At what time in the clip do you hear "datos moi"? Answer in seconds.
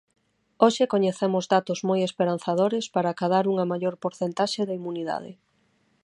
1.55-1.99